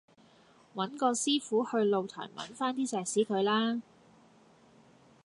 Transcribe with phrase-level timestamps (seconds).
[0.73, 3.83] 搵個師傅去露台忟番啲石屎佢啦